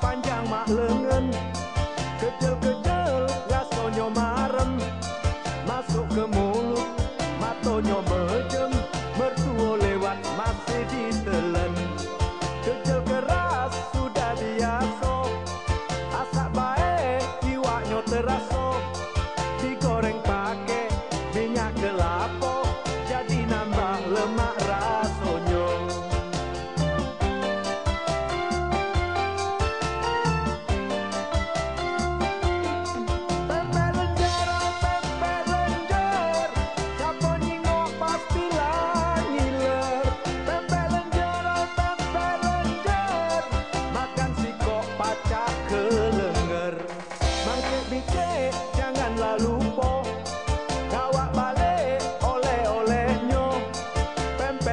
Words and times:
panjang 0.00 0.44
mak 0.48 0.66
lengan. 0.70 1.28
Kecil-kecil 2.18 3.28
rasonyo 3.50 4.06
marem. 4.10 4.80
Masuk 5.68 6.06
ke 6.10 6.24
mulut 6.28 7.00
matonyo 7.40 8.04
bejem 8.04 8.72
Mertua 9.16 9.80
lewat 9.80 10.18
masih 10.36 10.82
ditelen 10.92 11.72
Kecil 12.60 13.00
keras 13.08 13.72
sudah 13.96 14.36
biasa. 14.36 15.14
Asak 16.12 16.48
baik 16.52 17.24
jiwanya 17.40 18.00
terasa. 18.04 18.59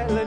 melody. 0.05 0.26